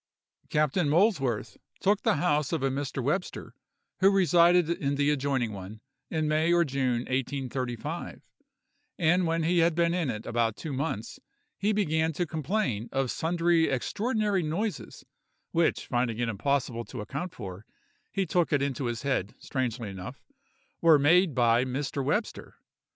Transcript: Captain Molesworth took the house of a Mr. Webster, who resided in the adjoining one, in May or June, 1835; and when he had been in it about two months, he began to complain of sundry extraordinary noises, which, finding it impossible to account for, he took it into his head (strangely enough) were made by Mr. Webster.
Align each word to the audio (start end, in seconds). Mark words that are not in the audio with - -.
Captain 0.49 0.89
Molesworth 0.89 1.57
took 1.79 2.01
the 2.01 2.15
house 2.15 2.51
of 2.51 2.63
a 2.63 2.71
Mr. 2.71 3.03
Webster, 3.03 3.53
who 3.99 4.09
resided 4.09 4.67
in 4.67 4.95
the 4.95 5.11
adjoining 5.11 5.51
one, 5.53 5.79
in 6.09 6.27
May 6.27 6.51
or 6.51 6.63
June, 6.65 7.01
1835; 7.01 8.23
and 8.97 9.27
when 9.27 9.43
he 9.43 9.59
had 9.59 9.75
been 9.75 9.93
in 9.93 10.09
it 10.09 10.25
about 10.25 10.55
two 10.55 10.73
months, 10.73 11.19
he 11.55 11.71
began 11.71 12.13
to 12.13 12.25
complain 12.25 12.89
of 12.91 13.11
sundry 13.11 13.69
extraordinary 13.69 14.41
noises, 14.41 15.05
which, 15.51 15.85
finding 15.85 16.17
it 16.17 16.27
impossible 16.29 16.83
to 16.85 17.01
account 17.01 17.31
for, 17.35 17.67
he 18.11 18.25
took 18.25 18.51
it 18.51 18.63
into 18.63 18.85
his 18.85 19.03
head 19.03 19.35
(strangely 19.37 19.91
enough) 19.91 20.23
were 20.81 20.97
made 20.97 21.35
by 21.35 21.63
Mr. 21.63 22.03
Webster. 22.03 22.55